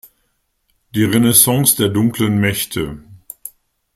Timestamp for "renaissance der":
1.03-1.89